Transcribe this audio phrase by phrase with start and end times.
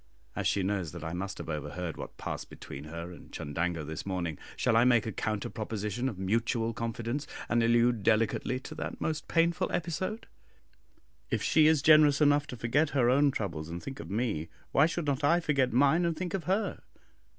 [0.35, 4.03] As she knows that I must have overheard what passed between her and Chundango this
[4.03, 8.99] morning, shall I make a counter proposition of mutual confidence, and allude delicately to that
[8.99, 10.25] most painful episode!
[11.29, 14.87] If she is generous enough to forget her own troubles and think of me, why
[14.87, 16.81] should not I forget mine and think of her?